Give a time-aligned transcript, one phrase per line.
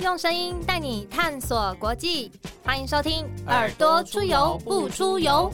[0.00, 2.32] 用声音带你探索国际，
[2.64, 5.52] 欢迎收听《耳朵出游不出游》。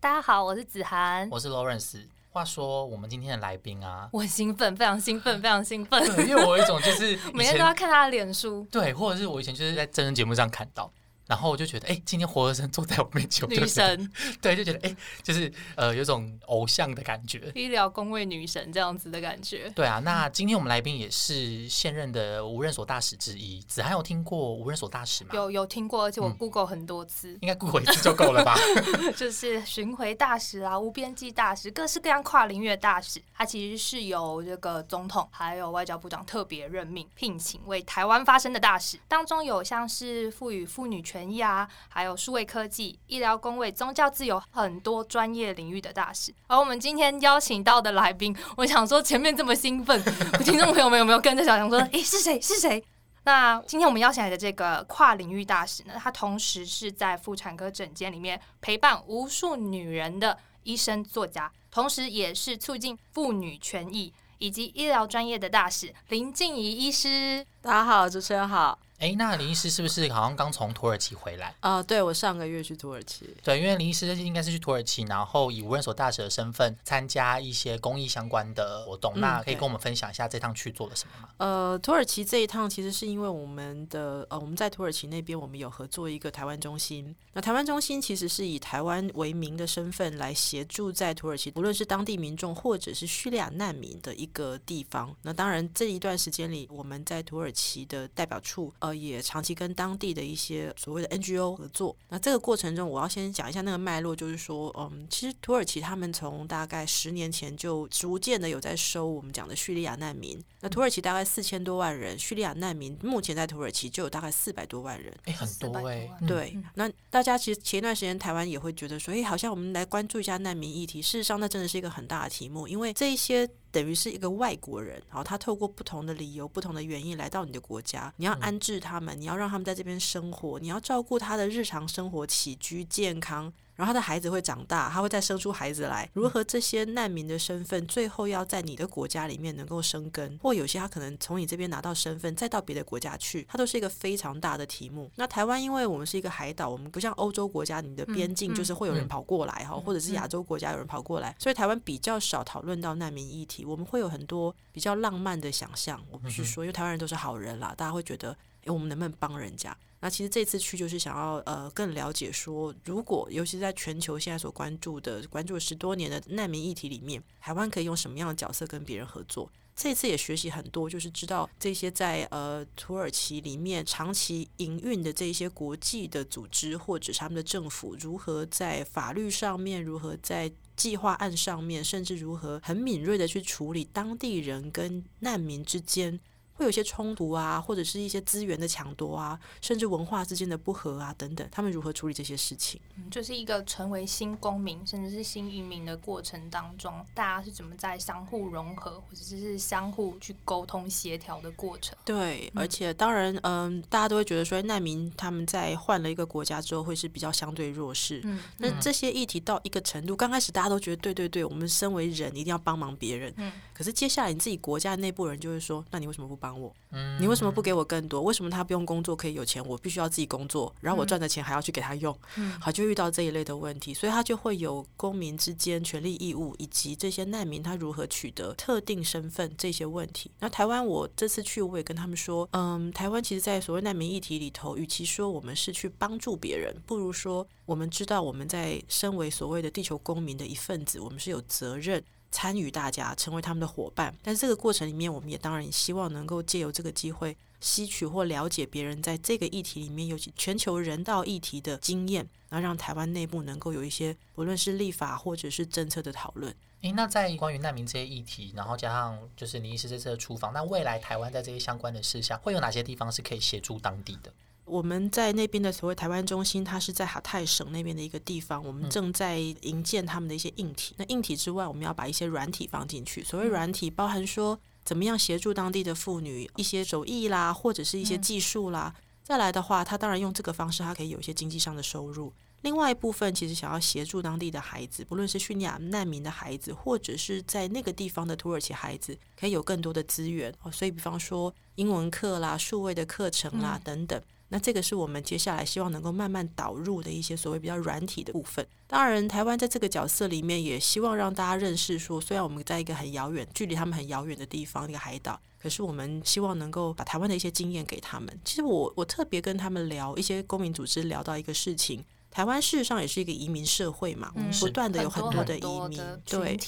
[0.00, 2.00] 大家好，我是子涵，我是 Lawrence。
[2.28, 6.04] 话说，我们今天的来宾啊，我很兴奋，非常兴奋，非常兴奋。
[6.16, 10.92] 对，因为我有一种就是 每天都要看他的脸书，对，或者是我以前就是在真人节目上看到。
[11.26, 14.12] 然后我就觉得，哎，今天活生生坐在我面前，女神，
[14.42, 19.70] 对，就觉得，哎，就是呃，有种偶像的感觉，医疗工位女神这样子的感觉。
[19.74, 25.30] 对啊，那今天我们来宾也是现任的无人所大使之一，子涵有听过无人所大使吗？
[25.34, 28.54] 有有听过，而且我 Google 很多次，应该 Google 一次就够了吧？
[29.16, 41.68] 就是巡回大使啊，无边际大使，各式各样跨领域的大使，他其实是由这个总统还有外交部长特别任命聘请为台湾发声的大使，当中有像是赋予妇女权权益啊。
[41.88, 46.32] 还有数位科技、医疗、工位、宗教自由，很多专业领域的大使。
[46.46, 50.02] 而我们今天邀请到的来宾，我想说前面这么兴奋，
[50.42, 51.78] 听众朋友们有没有跟着小强说？
[51.92, 52.40] 诶，是谁？
[52.40, 52.82] 是谁？
[53.24, 55.94] 那今天我们邀请来的这个跨领域大使呢？
[55.96, 67.46] 他同时是在妇产科诊间里面陪伴无数女人的医生、作家，同时也是促进妇女权益以及医疗专业的大使林静怡医师。
[67.60, 68.76] 大家好，主持人好。
[69.02, 71.52] 哎，那林医师是不是好像刚从土耳其回来？
[71.58, 73.28] 啊，对，我上个月去土耳其。
[73.42, 79.12] 对，因为林医师应该是去土耳其，然后以无人所大使的身份参加一些公益相关的活动。
[79.16, 81.28] 那可以跟我们分享一下这趟去做了什么吗？
[81.38, 87.12] 呃，土耳其这一趟其实是因为我们的呃，我们在土耳其那边，我们有合作一个台湾中心。
[87.32, 95.12] 那台湾中心其实是以台湾为名的身份来协助在土耳其，无论是当地民众或者是叙利亚难民的一个地方。
[95.22, 110.42] 那当然这一段时间里，我们在土耳其的代表处呃也长期跟当地的一些所谓的 NGO 合作，那这个过程中，我要先讲一下那个脉络，就是说，嗯，其实土耳其他们从大概十年前就逐渐的有在收我们讲的叙利亚难民。
[110.60, 116.08] 那土耳其大概四千多万人，叙利亚难民目前在土耳其就有大概四百多万人，哎，很多哎。
[116.26, 121.02] 对，那大家其实前一段时间台湾也会觉得说，哎，好像我们来关注一下难民议题。
[121.02, 123.48] 事实上，那真的是一个很大的题目，因为这一些。
[123.72, 133.52] 等于是一个外国人，然后他透过不同的理由、不同的原因来到你的国家，你要安置他们，你要让他们在这边生活，你要照顾他的日常生活起居健康。
[133.74, 136.08] 然后他的孩子会长大，他会再生出孩子来。
[136.12, 145.10] 如何这些难民的身份最后要在你的国家里面能够生根，或有些他可能从你这边拿到身份，再到别的国家去，它都是一个非常大的题目。
[145.16, 153.64] 那台湾因为我们是一个海岛，我们不像欧洲国家，你的边境就是会有人跑过来哈，或者是亚洲国家有人跑过来，所以台湾比较少讨论到难民议题。
[153.64, 159.76] 我们会有很多比较浪漫的想象，我不是说，因为台湾人都是好人啦，大家会觉得，哎，我们能不能帮人家？
[160.00, 169.50] 那其实这次去就是想要呃更了解说，如果尤其在全球现在所关注的关注十多年的难民议题里面，台湾可以用什么样的角色跟别人合作？
[169.74, 186.20] 这次也学习很多，就是知道这些在呃土耳其里面长期营运的这些国际的组织或者是他们的政府，如何在法律上面，如何在计划案上面，甚至如何很敏锐的去处理当地人跟难民之间。
[186.54, 192.80] 会有一些冲突啊，或者是一些资源的抢夺啊，甚至文化之间的不和啊等等，他们如何处理这些事情？
[192.96, 201.96] 嗯，就是一个成为新公民，甚至是新移民的过程当中，大家是怎么在相互融合，或者是相互去沟通协调的过程？
[202.04, 208.20] 对，而且当然，嗯，大家都会觉得说，难民他们在换了一个国家之后，会是比较相对弱势。
[208.24, 213.32] 嗯，那这些议题到一个程度，刚开始大家都觉得，对对对，我们身为人一定要帮忙别人。
[213.36, 216.60] 嗯，可是接下来你自己国家内部人就会说，那你为什么不帮？
[216.60, 216.74] 我，
[217.20, 218.20] 你为什么不给我更多？
[218.20, 219.64] 为什么他不用工作可以有钱？
[219.64, 222.16] 我必须要自己工作，然后我赚的钱还要去给他用，
[222.60, 230.30] 好就遇到这一类的问题，所以他就会有公民之间权利义务，以及这些难民他如何取得特定身份这些问题。
[230.40, 242.02] 那台湾我这次去，我也跟他们说，嗯，台湾其实，在所谓难民议题里头，与其说我们是去帮助别人，不如说我们知道我们在身为所谓的地球公民的一份子，我们是有责任。
[242.32, 256.52] 参与大家成为他们的伙伴，但是这个过程里面，我们也当然希望能够借由这个机会，吸取或了解别人在这个议题里面，尤其全球人道议题的经验，然后让台湾内部能够有一些，不论是立法或者是政策的讨论。
[256.80, 264.32] 诶，那在关于难民这些议题，然后加上就是你医师这次的出访，那未来台湾在这些相关的事项，会有哪些地方是可以协助当地的？
[264.72, 268.64] 我们在那边的所谓台湾中心，它是在哈泰省那边的一个地方。
[268.64, 270.94] 我们正在营建他们的一些硬体。
[270.96, 273.22] 那硬体之外，我们要把一些软体放进去。
[273.22, 278.94] 所谓软体，包含说怎么样协助当地的妇女一些手艺啦，或者是一些技术啦。
[279.22, 282.32] 再来的话，他当然用这个方式，他可以有一些经济上的收入。
[282.62, 290.54] 另外一部分其实想要协助当地的孩子，不论是叙利亚难民的孩子，或者是在那个地方的土耳其孩子，可以有更多的资源。
[290.62, 294.20] 哦，所以比方说英文课啦、数位的课程啦等等。
[294.52, 298.64] 那这个是我们接下来希望能够慢慢导入的一些所谓比较软体的部分。
[298.86, 308.28] 当然，台湾在这个角色里面，也希望让大家认识说，虽然我们在一个很遥远、距离他们很遥远的地方，一个海岛，可是我们希望能够把台湾的一些经验给他们。
[308.44, 316.58] 其实我我特别跟他们聊一些公民组织，聊到一个事情，台湾事实上也是一个移民社会嘛，我们不断的有很多的移民，对。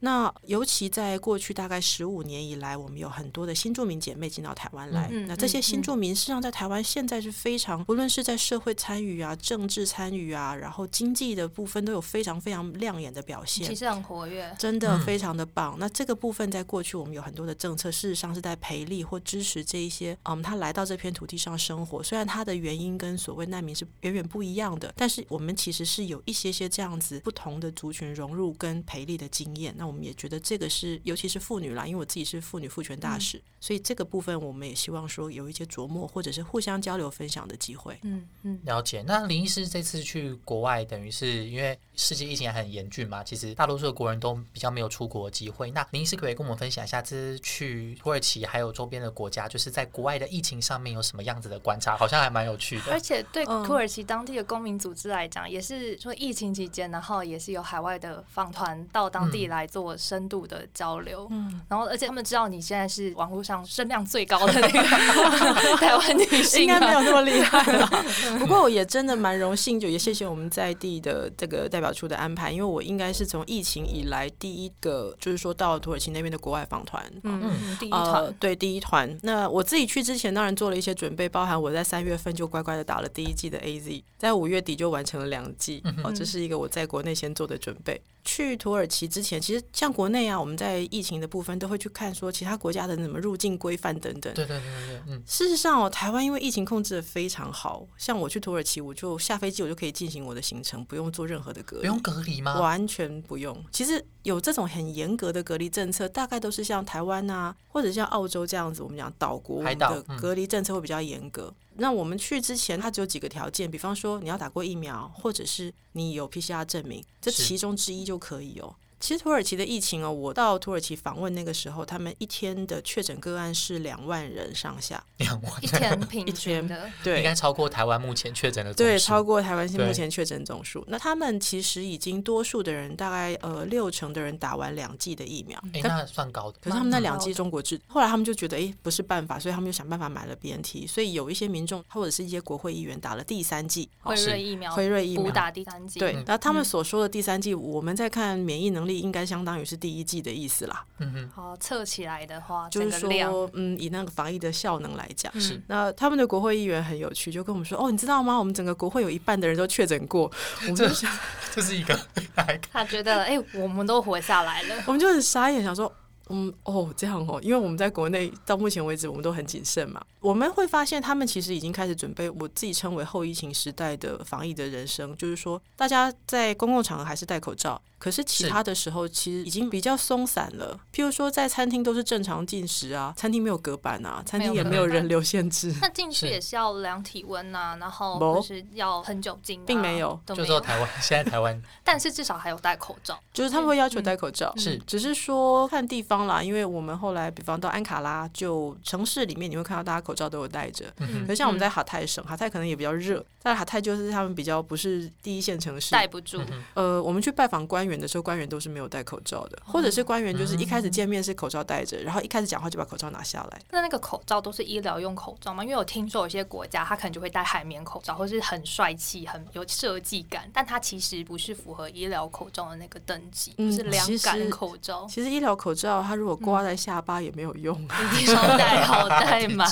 [0.00, 5.08] 那尤其在过去大概十五年以来，我们有很多的新住民姐妹进到台湾来。
[5.28, 15.76] 那这些新住民实际上在台湾现在是非常，不论是在社会参与啊、政治参与啊，然后经济的部分都有非常非常亮眼的表现，其实很活跃，真的非常的棒。
[15.78, 22.02] 那这个部分在过去我们有很多的政策，事实上是在培力或支持这一些，嗯，他来到这片土地上生活。
[22.02, 29.74] 虽然他的原因跟所谓难民是远远不一样的，但是我们其实是有一些些这样子不同的族群融入跟培力的经验。
[29.76, 30.70] 那我们也觉得这个。
[30.70, 37.98] 是，尤其是妇女啦，因为我自己是妇女妇权大使，所以这个部分我们也希望说有一些琢磨或者是互相交流分享的机会。
[38.02, 39.02] 嗯嗯，了解。
[39.04, 45.72] 那林医师这次去国外，等于是因为世界疫情还很严峻嘛，其实大多数的国人都比较没有出国的机会。
[45.72, 51.96] 那林医师可不可以跟我们分享一下，这次去土耳其还有周边的国家，就是在国外的疫情上面有什么样子的观察？
[51.96, 52.92] 好像还蛮有趣的。
[52.92, 60.66] 而且对土耳其当地的公民组织来讲，也是说疫情期间，然后也是有海外的访团到当地来做深度的。
[60.72, 64.82] 交流，嗯，然后而且他们知道你现在是网络上声量最高的那个
[65.76, 67.86] 台湾女性，应该没有那么厉害了。
[68.38, 79.18] 不过我也真的蛮荣幸，就也谢谢我们在地的这个代表处的安排，因为我应该是从疫情以来第一个，就是说到土耳其那边的国外访团，嗯，第一团，对，第一团。
[79.22, 88.00] 那我自己去之前，当然做了一些准备，包含我在三月份就乖乖的打了第一季的 A Z，在五月底就完成了两季，哦，这是一个我在国内先做的准备。
[88.22, 94.32] 去土耳其之前，其实像国内啊，我们在疫情的部分都会去看说其他国家的什么入境规范等等。
[94.34, 95.22] 对对对对对，嗯。
[95.26, 101.82] 事实上哦，台湾因为疫情控制的非常好，像我去土耳其，我就下飞机我就可以进行我的行程，不用做任何的隔离。
[101.82, 102.58] 不用隔离吗？
[102.60, 103.56] 完全不用。
[103.70, 111.52] 其实有这种很严格的隔离政策，大概都是像台湾啊，或者像澳洲这样子，我们讲岛国的隔离政策会比较严格。
[111.76, 118.74] 那我们去之前，它只有几个条件，比方说你要打过疫苗，或者是你有 PCR 证明，这其中之一就可以哦。
[119.00, 130.84] 其实土耳其的疫情哦，我到土耳其访问那个时候，他们一天的确诊个案是两万人上下， 两万一天平均的，对，应该超过台湾目前确诊的对，超过台湾现目前确诊总数。
[130.88, 136.58] 那他们其实已经多数的人，大概呃六成的人打完两剂的疫苗，哎，那算高的。
[136.60, 140.86] 可是他们那两剂中国制，后来他们就觉得哎不是办法，所以他们就想办法买了 BNT。
[140.86, 145.98] 所以有一些民众或者是一些国会议员打了第三剂辉瑞疫苗，辉瑞疫苗打第三剂。
[145.98, 149.64] 对，那他们所说的第三剂，我们在看免疫能力，应该相当于。
[149.70, 150.84] 是第一季的意思啦。
[150.98, 155.62] 嗯哼，好，测起来的话，就是说，嗯，以那个防疫的效能来讲，是。
[155.68, 158.36] 那他们的国会议员很有趣，就跟我们说，哦，你知道吗？
[158.36, 160.28] 我们整个国会有一半的人都确诊过。
[160.62, 161.08] 我们就想，
[161.54, 161.96] 这是一个，
[162.72, 164.74] 他觉得，哎，我们都活下来了。
[164.88, 165.92] 我们就很傻眼，想说。
[166.30, 170.00] 嗯哦，这样哦，因为我们在国内到目前为止，我们都很谨慎嘛。
[170.20, 180.78] 我们会发现，他们其实已经开始准备我自己称为后疫情时代的防疫的人生，就是说，大家在公共场合还是戴口罩，可是其他的时候其实已经比较松散了。
[180.92, 185.74] 譬如说，在餐厅都是正常进食啊，餐厅没有隔板啊，餐厅也没有人流限制。
[185.80, 190.20] 那进去也是要量体温呐，然后就是要喷酒精，并没有。
[190.26, 196.19] 就说台湾现在台湾， 但是至少还有戴口罩，就是他们会要求戴口罩，是只是说看地方。
[196.26, 200.86] 啦，因为我们后来，比方到安卡拉，就城市里面，你会看到大家口罩都有戴着。
[200.98, 206.40] 嗯可是像我们在哈泰省，哈泰可能也比较热，在哈泰就是他们比较不是第一线城市，戴不住。
[206.74, 213.60] 呃，我们去拜访官员的时候，官员都是没有戴口罩的，或者是官员就是一开始见面是口罩戴着，然后一开始讲话就把口罩拿下来。
[213.70, 215.62] 那那个口罩都是医疗用口罩吗？
[215.62, 225.06] 因为我听说有些国家他可能就会戴海绵口罩，或是很帅气、很有设计感，但它其实不是符合医疗口罩的那个等级，是凉感口罩。
[225.08, 229.68] 其实医疗口罩它如果挂在下巴也没有用，啊你要戴好 戴满，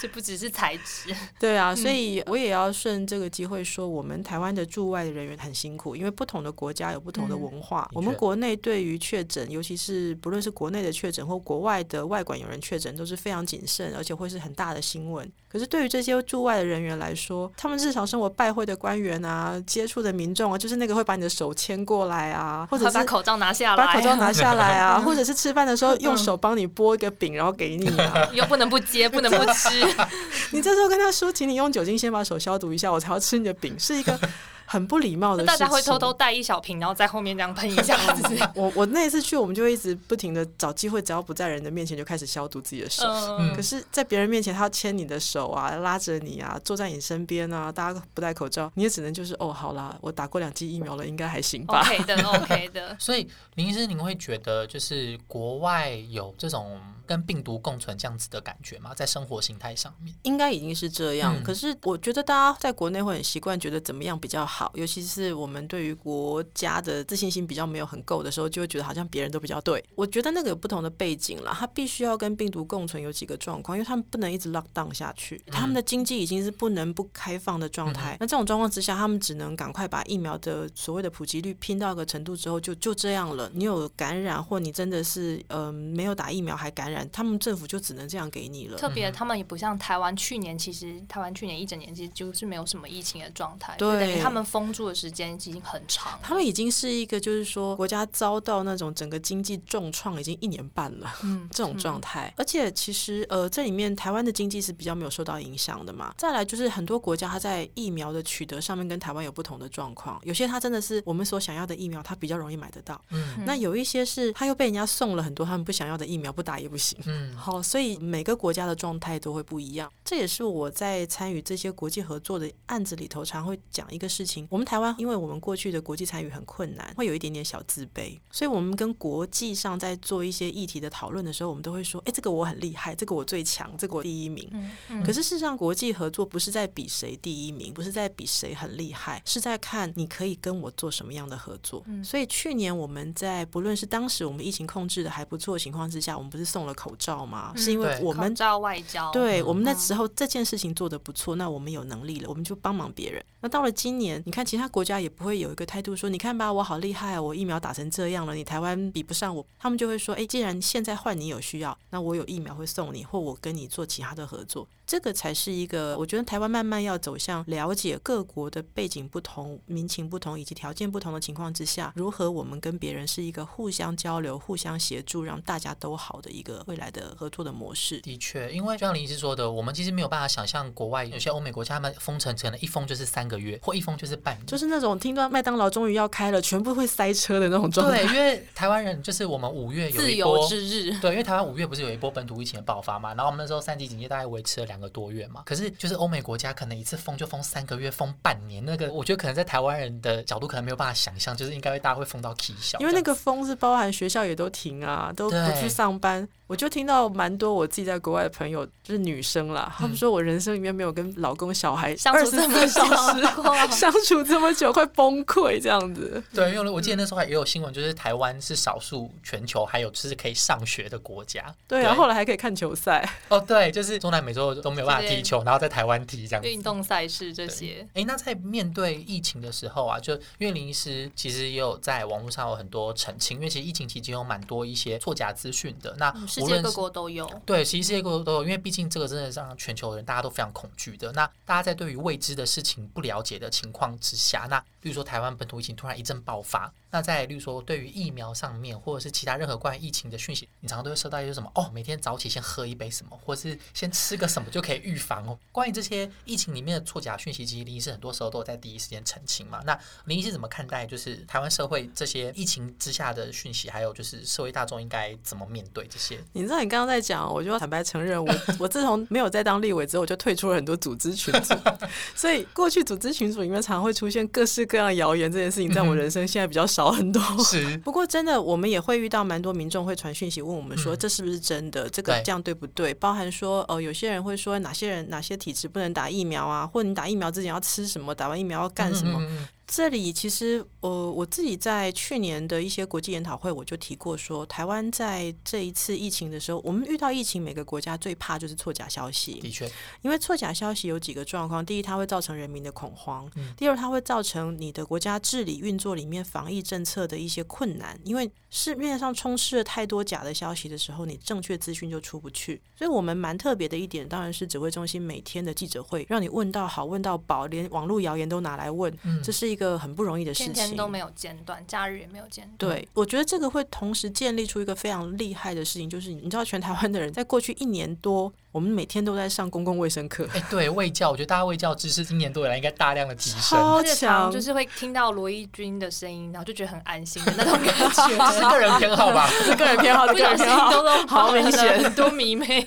[0.00, 1.14] 这不只是材质。
[1.38, 7.88] 对啊，所以我也要顺这个机会说，我们台湾的驻外的人员很辛苦，因为不同的国家有不同的文化。
[7.92, 15.30] 我们国内对于确诊，尤其是不论是国内的确诊或国外的外管有人确诊，都是非常谨慎，而且会是很大的新闻。
[15.48, 27.90] 可是对于这些驻外的人员来说，他们日常生活拜会的官员啊，接触的民众啊，就是那个会把你的手牵过来啊，或者把口罩拿下来，把口罩拿下来啊，或者是吃饭的时候用手帮你剥一个饼，然后给你，
[28.32, 29.68] 又不能不接，不能不 吃。
[30.52, 34.18] 你这时候跟他说，请你用酒精先把手消毒一下，我才要吃你的饼，是一个
[34.66, 35.58] 很不礼貌的事情。
[35.58, 38.36] 大家会偷偷带一小瓶，然后在后面这样喷一下子。
[38.54, 43.04] 我我那一次去，我们就一直不停的找机会，只要不在人的面前就开始消毒自己的手。
[43.38, 51.80] 嗯可是，在别人面前，他要牵你的手啊，拉着你啊，坐在你身边啊，大家不戴口罩，你也只能就是哦，好啦，我打过两剂疫苗了，应该还行吧。
[51.80, 52.96] ，OK 的， OK 的。
[52.98, 58.92] 所以林医师，您会觉得就是国外有这种跟病毒共存这样子的感觉吗？
[58.94, 60.14] 在生活形态上面？
[60.22, 61.34] 应该已经是这样。
[61.36, 69.84] 嗯可是我觉得大家在国内会很习惯，觉得怎么样比较好，尤其是我们对于国家的自信心比较没有很够的时候，就会觉得好像别人都比较对。
[69.94, 78.16] 我觉得那个有不同的背景了，他必须要跟病毒共存，有几个状况，因为他们不能一直 lock down 下去，他们的经济已经是不能不开放的状态。
[78.20, 83.50] 那这种状况之下，他们只能赶快把疫苗的所谓的普及率拼到一个程度之后，就就这样了。
[83.54, 88.78] 你有感染，或你真的是呃没有打疫苗还感染，他们政府就只能这样给你了。
[88.78, 96.18] 特别他们也不像台湾，去年其实台湾去年一整年其实就是没有什么疫情的状态，对等于他们封住的时间已经很长。
[96.22, 101.12] 他们已经是一个，就是说国家遭到那种整个经济重创，已经一年半了。
[101.22, 106.14] 嗯这种状态，而且其实呃，这里面台湾的经济是比较没有受到影响的嘛。
[106.16, 113.00] 再来就是很多国家它在疫苗的取得上面跟台湾有不同的状况，有些它真的是我们所想要的疫苗，它比较容易买得到。
[113.10, 116.98] 嗯那有一些是它又被人家送了很多他们不想要的疫苗，不打也不行。
[117.06, 119.90] 嗯，好，所以每个国家的状态都会不一样。
[120.04, 124.35] 这也是我在参与这些国际合作的案子里头，常会讲一个事情。
[124.50, 141.82] 我们台湾，因为我们过去的国际参与很困难，会有一点点小自卑，所以我们跟国际上在做一些议题的讨论的时候，我们都会说：“哎，这个我很厉害，这个我最强，这个我第一名。”嗯嗯可是事实上，国际合作不是在比谁第一名，不是在比谁很厉害，是在看你可以跟我做什么样的合作。
[141.86, 147.52] 嗯所以去年我们在不论是当时我们疫情控制的还不错的情况之下，我们不是送了口罩吗？
[147.54, 153.24] 嗯是因为我们口罩外交，嗯对我们那时候这件事情做得不错，那我们有能力了，我们就帮忙别人。
[153.40, 159.46] 那到了今年，你看其他国家也不会有一个态度说，你看吧，我好厉害，我疫苗打成这样了，你台湾比不上我。
[159.56, 164.66] 他们就会说，哎，既然现在换你有需要，那我有疫苗会送你，或我跟你做其他的合作。
[164.84, 178.00] 这个才是一个，我觉得台湾慢慢要走向了解各国的背景不同、民情不同以及条件不同的情况之下，如何我们跟别人是一个互相交流、互相协助，让大家都好的一个未来的合作的模式。
[178.00, 184.15] 的确，因为就像林医师说的，我们其实没有办法想象国外有些欧美国家，他们封城可能一封就是三个月，或一封就是
[184.46, 188.04] 就是那种听到麦当劳终于要开了，全部会塞车的那种状态。
[188.04, 190.98] 对，因为台湾人就是我们五月有自一波由之日。
[191.00, 195.42] 对，因为台湾五月不是有一波本土疫情的爆发嘛，然后我们那时候三级警戒大概维持了两个多月嘛。
[195.44, 206.26] 可是就是欧美国家可能一次封就封三个月，封半年，那个我觉得可能在台湾人的角度可能没有办法想象，就是应该会大家会封到 K 小，因为那个封是包含学校也都停啊，都不去上班。
[206.48, 216.22] 我就听到蛮多我自己在国外的朋友，就是女生啦，他们说我人生里面没有跟老公小孩相二十处这么四小时久过 相处这么久，快崩溃这样子。
[216.34, 221.54] 对，因为我记得那时候还也有新闻，就是台湾是少数全球还有就是可以上学的国家。
[221.68, 223.08] 对然后后来还可以看球赛。
[223.28, 226.48] 哦，对，就是中南美洲都没有办法踢球，然后在台湾踢这样子。
[226.48, 235.94] 运动赛事这些，哎，那在面对疫情的时候啊，就因为林医师其实也有在网络上有很多澄清，因为其实疫情期间有蛮多一些错假资讯的。
[235.98, 237.30] 那嗯世界各无论是国都有。
[237.44, 241.12] 对，其实世界各国都有，因为毕竟这个真的是让全球人大家都非常恐惧的。
[241.12, 255.38] 那大家在对于未知的事情不了解的情况之下，那比如说台湾本土疫情突然一阵爆发，那在例如说对于疫苗上面，或者是其他任何关于疫情的讯息，你常常都会收到一些什么哦，每天早起先喝一杯什么，或是先吃个什么就可以预防哦。
[255.52, 259.60] 关于这些疫情里面的错假讯息，其实林医师很多时候都有在第一时间澄清嘛。
[259.66, 266.18] 那林医师怎么看待就是台湾社会这些疫情之下的讯息，还有就是社会大众应该怎么面对这些？
[266.32, 271.54] 你知道你刚刚在讲，我就要坦白承认，我我自从没有在当立委之后，我就退出了很多组织群组，
[272.16, 277.22] 所以过去组织群组里面常会出现各式各样谣言，这件事情在我人生现在比较少很多。
[277.44, 281.88] 是 不过真的，我们也会遇到蛮多民众会传讯息问我们说，嗯这是不是真的？
[281.90, 282.92] 这个这样对不对？
[282.94, 289.18] 包含说，呃，有些人会说哪些人哪些体质不能打疫苗啊，或者你打疫苗之前要吃什么，打完疫苗要干什么？
[289.20, 299.40] 嗯嗯嗯这里其实，呃，我自己在去年的一些国际研讨会，我就提过说，台湾在这一次疫情的时候，我们遇到疫情，每个国家最怕就是错假消息。
[299.40, 299.68] 的确，
[300.02, 307.98] 因为错假消息有几个状况：第一，它会造成人民的恐慌；嗯第二，它会造成你的国家治理运作里面防疫政策的一些困难。
[308.04, 312.62] 因为市面上充斥了太多假的消息的时候，你正确资讯就出不去。
[312.78, 320.52] 所以我们蛮特别的一点，当然是指挥中心每天的记者会，让你问到好，问到饱，连网络谣言都拿来问，嗯这是一一个很不容易的事情。
[320.52, 322.74] 天天都没有间断，假日也没有间断。
[322.74, 337.86] 对，我觉得这个会同时建立出一个非常厉害的事情，就是你知道，全台湾的人在过去一年多，我们每天都在上公共卫生课，哎，对，卫教，我觉得大家卫教知识今年多以来应该大量的提升，超强就是会听到罗伊军的声音，然后就觉得很安心的那种感觉。
[338.36, 339.26] 是个人偏好吧？
[339.44, 342.66] 是个人偏好，不小心都都好明显 很多迷妹。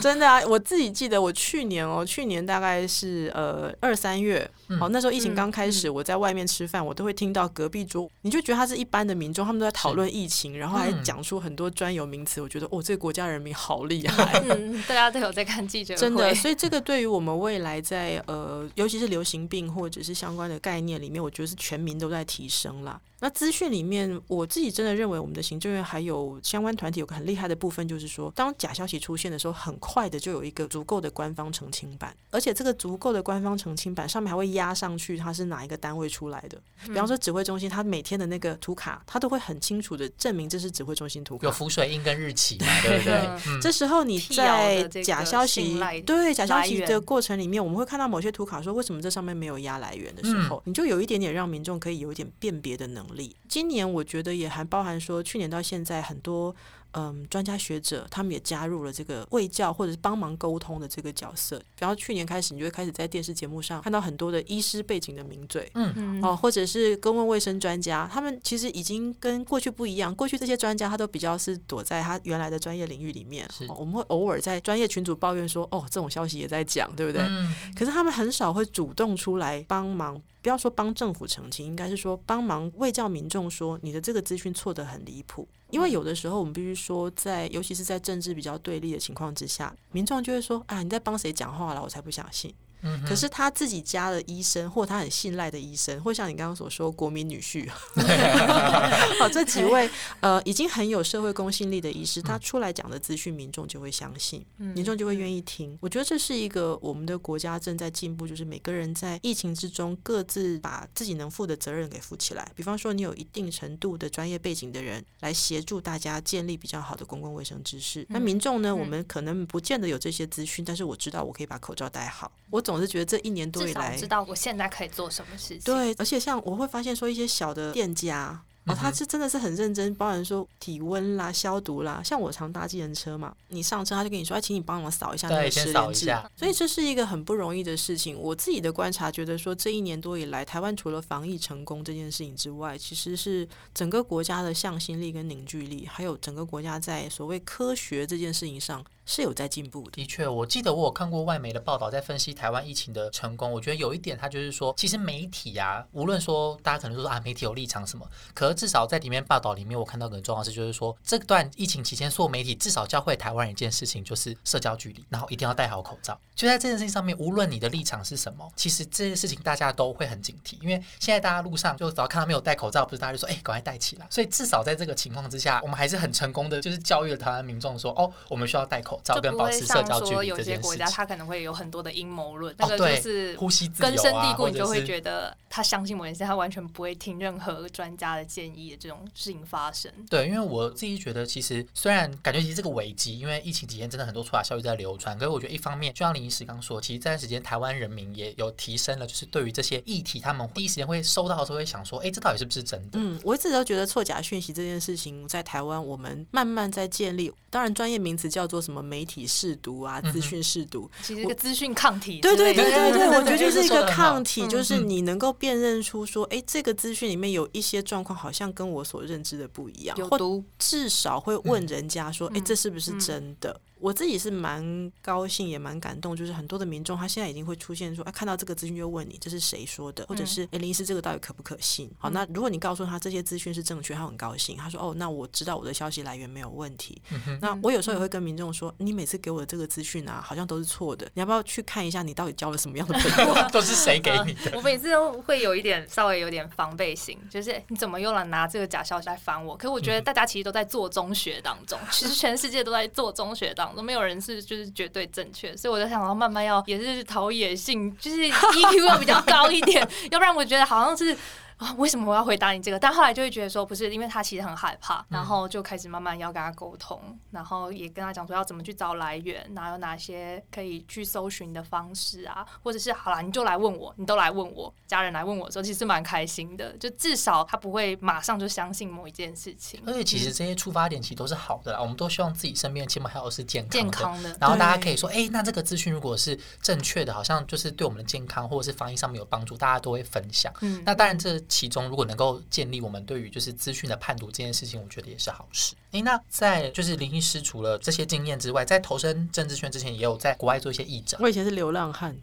[0.00, 14.42] 真的啊，我自己记得我去年哦，去年大概是呃二三月，嗯哦那时候疫情刚开嗯始，我在外面吃饭，我都会听到隔壁桌，你就觉得他是一般的民众，他们都在讨论疫情，然后还嗯讲出很多专有名词，我觉得哦，这个国家人民好厉害。
[14.48, 23.00] 嗯，大家都有在看记者会，真的，所以这个对于我们未来在呃，尤其是流行病或者是相关的概念里面，我觉得是全民都在提升啦。
[23.20, 36.60] 那资讯里面，我自己真的认为我们的行政院还有相关团体有个很厉害的部分，就是说，当假消息出现的时候，很快的就有一个足够的官方澄清版，而且这个足够的官方澄清版上面还会压上去它是哪一个单位出来的。
[36.86, 41.46] 比方说指挥中心，它每天的那个图卡，它都会很清楚的证明这是指挥中心图卡。
[41.46, 43.14] 有浮水印跟日期嘛， 对不对？
[43.46, 53.34] 嗯，这时候你在假消息对假消息的过程里面，我们会看到某些图卡说为什么这上面没有压来源的时嗯候，你就有一点点让民众可以有一点辨别的能力。
[53.48, 56.54] 今年我觉得也还包含说，去年到现在很多。
[56.92, 61.60] 嗯，专家学者他们也加入了这个卫教或者是帮忙沟通的这个角色。
[61.78, 70.14] 然后去年开始，你就会开始在电视节目上看到很多的医师背景的名嘴，嗯哦，或者是公共卫生专家，他们其实已经跟过去不一样。
[70.14, 77.22] 过去这些专家他都比较是躲在他原来的专业领域里面，我们会偶尔在专业群组抱怨说，哦，这种消息也在讲，对不对？
[77.22, 85.46] 嗯可是他们很少会主动出来帮忙，不要说帮政府澄清，应该是说帮忙卫教民众说你的这个资讯错得很离谱。
[85.68, 91.82] 因为有的时候我们必须说在，尤其是在政治比较对立的情况之下，民众就会说啊，你在帮谁讲话了？
[91.82, 92.54] 我才不相信。
[92.82, 97.68] 嗯可是他自己家的医生，或他很信赖的医生，或像你刚刚所说国民女婿，
[99.18, 99.88] 好这几位
[100.20, 105.76] 呃已经很有社会公信力的医师，他出来讲的资讯，民众就会相信，民众就会愿意听。
[105.80, 112.50] 我觉得这是一个我们的国家正在进步，就是每个人在疫情之中各自把自己能负的责任给负起来。
[112.54, 118.06] 比方说，你有一定程度的专业背景的人来协助大家建立比较好的公共卫生知识。
[118.08, 122.30] 那民众呢，我们可能不见得有这些资讯，但是我知道我可以把口罩戴好。
[122.50, 125.60] 我总是觉得这一年多至少以来，知道我现在可以做什么事情。
[125.64, 128.38] 对，而且像我会发现说一些小的店家。
[128.66, 132.02] 哦，他是真的是很认真，包含说体温啦、消毒啦。
[132.04, 136.28] 像我常搭计程车嘛，你上车他就跟你说，哎，请你帮我扫一下那对个先扫一十连制。
[136.36, 138.14] 所以这是一个很不容易的事情。
[138.18, 149.90] 我自己的观察觉得说，这一年多以来，台湾除了防疫成功这件事情之外，其实是整个国家的向心力跟凝聚力，还有整个国家在所谓科学这件事情上是有在进步的。
[149.92, 153.50] 的确，我记得我有看过外媒的报道，在分析台湾疫情的成功。
[153.50, 166.20] 我觉得有一点，它就是说，其实媒体啊，无论说大家可能说啊，媒体有立场什么，可是至少在里面报道里面，我看到很重要的是，就是说这段疫情期间，所有媒体至少教会台湾一件事情，就是社交距离，然后一定要戴好口罩。
[166.34, 174.06] 就在这件事情上面，无论你的立场是什么，其实这件事情大家都会很警惕，因为现在大家路上就只要看到没有戴口罩，不是大家就说哎，赶快戴起来。
[174.10, 180.90] 所以至少在这个情况之下，我们还是很成功的，就是教育了台湾民众说，哦，我们需要戴口罩就不会跟保持社像交距离说有这件事情些国家，。
[180.90, 189.90] 它可能会有很多的阴谋论，那个就是呼吸自由啊根深蒂固，你就会觉得他相信某件事，他完全不会听任何专家的建议的这种事情发生。
[190.08, 202.98] 对，因为我自己觉得，其实虽然感觉其实这个危机，因为疫情期间真的很多错假消息在流传，可是我觉得一方面，就像林医师刚说，其实这段时间台湾人民也有提升了，就是对于这些议题，他们第一时间会收到的时候会想说，哎，这到底是不是真的？
[202.98, 207.32] 嗯，我一直都觉得错假讯息这件事情在台湾，我们慢慢在建立。
[207.50, 210.90] 当然，专业名词叫做什么媒体试读啊，资讯试读。
[211.02, 220.18] 其实一个资讯抗体对对，对对对，我觉得就是一个抗体，就是你能够辨认出说，哎，这个资讯里面有一些状况好像跟我所认知的不一样，或。
[220.58, 223.60] 至少会问人家说，哎、嗯这是不是真的？
[223.80, 231.90] 我自己是蛮高兴，也蛮感动，就是很多的民众他现在已经会出现说，哎、看到这个资讯就问你这是谁说的，或者是哎，林医师这个到底可不可信？
[231.98, 237.00] 好，那如果你告诉他这些资讯是正确，他很高兴，他说哦，那我知道我的消息来源没有问题。
[237.40, 243.34] 那我有时候也会跟民众说，你每次给我的这个资讯啊，好像都是错的，你要不要去看一下你到底交了什么样的朋友？
[243.50, 244.52] 都是谁给你的？
[244.56, 249.56] 我每次都会有一点稍微有点防备心，就是你怎么又来拿这个假消息来烦我？
[249.56, 261.16] 可是我觉得大家其实都在做中学当中，其实全世界都在做中学当中，没有人是就是绝对正确，所以我在想要慢慢要也是陶冶性，就是 EQ 要比较高一点，要不然我觉得好像是。
[261.58, 262.78] 啊，为什么我要回答你这个？
[262.78, 267.00] 但后来就会觉得说，不是，因为他其实很害怕，嗯然后就开始慢慢要跟他沟通，
[267.32, 283.70] 然后也跟他讲说要怎么去找来源，然后有哪些可以去搜寻的方式啊，或者是好啦，你就来问我，你都来问我，家人来问我的时候，其实蛮开心的，就至少他不会马上就相信某一件事情，而且其实这些出发点其实都是好的啦，我们都希望自己身边的亲朋好友是健康。
[283.70, 284.36] 健康的。
[284.40, 290.52] 然后大家可以说，哎、那这个资讯如果是正确的，好像就是对我们的健康或者是防疫上面有帮助，大家都会分享。
[290.60, 295.74] 嗯那当然，这其中如果能够建立我们对于就是资讯的判读这件事情，我觉得也是好事。
[295.92, 301.18] 诶，那在就是林医师除了这些经验之外，在投身政治圈之前，也有在国外做一些义诊。
[301.22, 302.14] 我以前是流浪汉，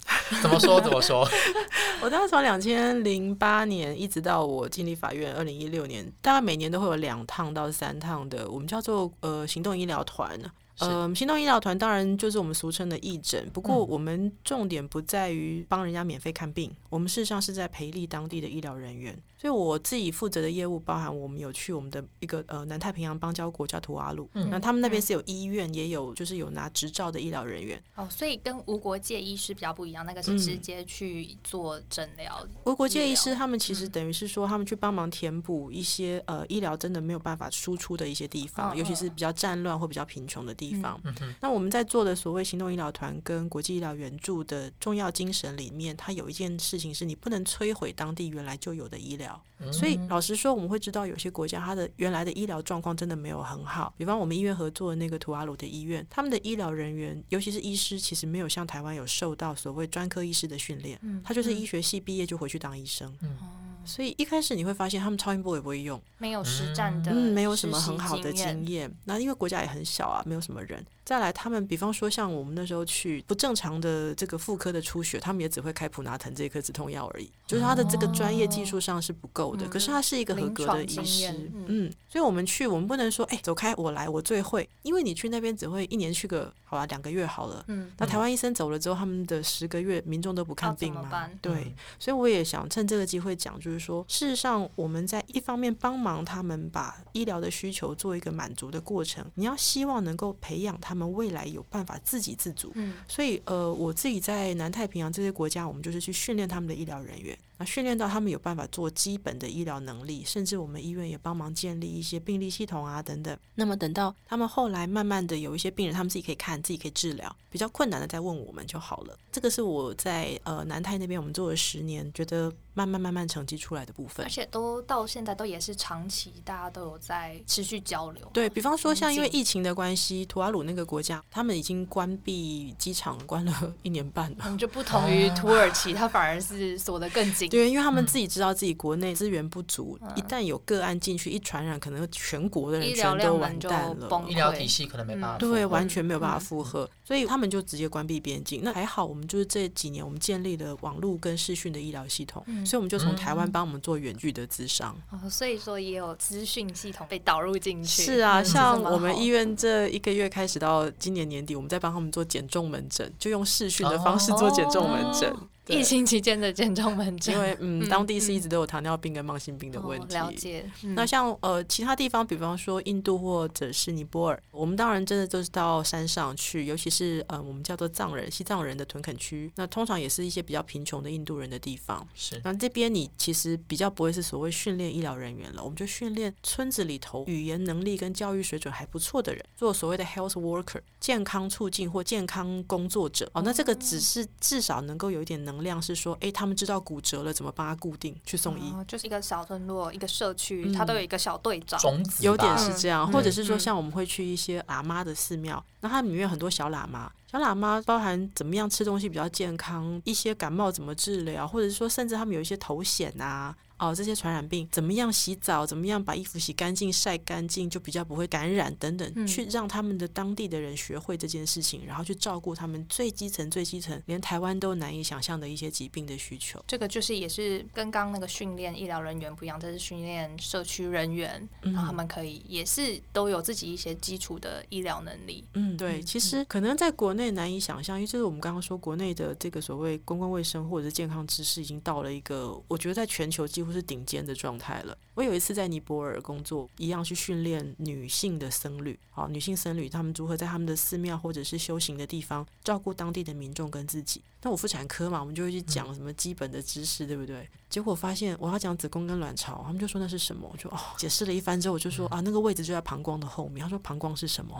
[0.41, 0.79] 怎么说？
[0.79, 1.27] 怎么说？
[2.01, 10.39] 我大概从两千零八年一直到我进立法院二零一六年，大概每年都会有两趟到三趟的，我们叫做呃行动医疗团。
[10.79, 19.17] 呃，行动医疗团当然就是我们俗称的义诊，不过嗯我们重点不在于帮人家免费看病，我们事实上是在培力当地的医疗人员。
[19.37, 27.81] 所以我自己负责的业务包含我们有去我们的一个呃南太平洋邦交国叫图瓦鲁，嗯那他们那边是有医院，也有就是有拿执照的医疗人员。
[27.95, 32.45] 哦，所以跟无国界医师比较不一样，那个是嗯直接去做诊疗。
[32.65, 40.64] 无国界医师他们其实嗯等于是说，他们去帮忙填补一些呃医疗真的没有办法输出的一些地方，嗯尤其是比较战乱或比较贫穷的地方。
[40.73, 49.41] 嗯哼，那我们在做的所谓行动医疗团跟国际医疗援助的重要精神里面，它有一件事情是你不能摧毁当地原来就有的医疗。
[49.71, 53.93] 所以老实说，我们会知道有些国家它的原来的医疗状况真的没有很好。
[53.97, 63.13] 比方我们医院合作的那个图阿鲁的医院，他们的医疗人员，尤其是医师，其实没有像台湾有受到所谓专科医师的训练，嗯他就是医学系毕业就回去当医生。
[63.21, 63.37] 嗯
[63.85, 68.91] 所以一开始你会发现他们超音波也不会用，没有实战的，嗯，没有什么很好的经验经验。
[69.05, 70.85] 那因为国家也很小啊，没有什么人。
[71.05, 79.67] 再来，他们比方说像我们那时候去不正常的这个妇科的出血，他们也只会开普拿疼这一颗止痛药而已，就是他的这个专业技术上是不够的。
[79.67, 87.63] 嗯可是他是一个合格的医师，嗯嗯，所以我们去，我们不能说，哎、走开，我来，我最会，因为你去那边只会一年去个好啊两个月好了。
[87.67, 91.29] 嗯，那台湾医生走了之后，他们的十个月民众都不看病吗？
[91.41, 102.71] 对，嗯所以我也想趁这个机会讲，就是说，事实上我们在一方面帮忙他们把医疗的需求做一个满足的过程，你要希望能够培养他们未来有办法自给自足。
[102.75, 113.37] 嗯所以，呃，我自己在南太平洋这些国家，我们就是去训练他们的医疗人员，那训练到他们有办法做基本的医疗能力，甚至我们医院也帮忙建立一些病历系统啊等等。
[113.55, 119.17] 那么等到他们后来慢慢的有一些病人，他们自己可以看，自己可以治疗，比较困难的再问我们就好了。
[119.31, 124.29] 这个是我在呃南泰那边我们做了十年，觉得慢慢慢慢成绩出来的部分而。
[124.29, 128.29] 且都到现在都也是长期，大家都有在持续交流。
[128.33, 134.37] 对比方说，像因为疫情的关系，图瓦鲁那个国家，他们已经关闭机场关了 一年半了。
[134.45, 137.44] 嗯，就不同于土耳其，它反而是锁得更紧。
[137.49, 144.25] 对，因为他们嗯自己知道自己国内资源不足，一旦有个案进去，一传染，可能全国的人全都完蛋了。
[144.27, 145.37] 医疗体系可能没办法。
[145.37, 148.61] 对，完全没有办法嗯负荷，所以他们就直接关闭边境。
[148.63, 154.95] 那还好，我们就是这几年我们建立了网络跟视讯的医疗系统，嗯所以我们就从台湾嗯帮我们做远距的咨商。
[155.11, 158.03] 哦，所以说也有资讯系统被导入进去。
[158.03, 165.35] 是啊，嗯像我们医院这一个月开始到今年年底，我们在帮他们做减重门诊，就用视讯的方式做减重门诊。
[165.67, 170.13] 疫情期间的减重门诊，因为嗯，嗯当地是一直都有糖尿病跟慢性病的问哦题。
[170.15, 170.71] 了解。
[170.83, 182.07] 嗯那像呃其他地方，比方说印度或者是尼泊尔，我们当然真的都是到山上去，尤其是呃我们叫做藏人、西藏人的屯垦区，那通常也是一些比较贫穷的印度人的地方。
[182.13, 193.29] 是那这边你其实比较不会是所谓训练医疗人员了，我们就训练村子里头语言能力跟教育水准还不错的人，做所谓的 health worker 健康促进或健康工作者。
[193.33, 198.71] 哦，那这个只是至少能够有一点能量，是说，诶，他们知道骨折了怎么帮他固定去送医。
[198.71, 201.79] 哦就是一个小村落、一个社区，嗯它都有一个小队长。
[201.79, 207.11] 种子有点是这样，嗯或者是说，嗯像我们会去一些喇嘛的寺庙，那它里面有很多小喇嘛。
[207.31, 226.63] 小喇嘛包含怎么样吃东西比较健康，一些感冒怎么治疗，或者是说，甚至他们有一些头癣啊，哦，这些传染病怎么样洗澡，怎么样把衣服洗干净、晒干净，就比较不会感染等等，嗯去让他们的当地的人学会这件事情，然后去照顾他们最基层、最基层，连台湾都难以想象的一些疾病的需求。
[226.67, 235.43] 这个就是也是跟刚刚那个训练医疗人员不一样，这是训练社区人员，然后他们可以也是都有自己一些基础的医疗能力。
[235.53, 244.97] 嗯，对，其实可能在国内难以想象，因为就是我们刚刚说，国内的这个所谓公共卫生或者是健康知识已经到了一个，我觉得在全球几乎是顶尖的状态了。
[245.15, 254.21] 我有一次在尼泊尔工作，一样去训练女性的僧侣，好，女性僧侣她们如何在他们的寺庙或者是修行的地方照顾当地的民众跟自己。
[254.45, 257.49] 那我妇产科嘛，我们就会去讲什么基本的知识，对不对？
[257.67, 260.47] 结果发现我要讲子宫跟卵巢，他们就说那是什么？
[260.49, 263.63] 我就哦，解释了一番之后，我就说啊，那个位置就在膀胱的后面。
[263.63, 264.55] 他说膀胱是什么？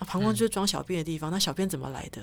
[0.00, 1.30] 啊，膀胱就是装小便的地方。
[1.30, 2.20] 那小便怎么来的？